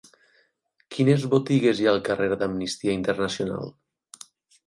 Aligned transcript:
Quines 0.95 1.25
botigues 1.33 1.81
hi 1.81 1.85
ha 1.87 1.91
al 1.93 2.01
carrer 2.09 2.29
d'Amnistia 2.31 2.95
Internacional? 3.01 3.69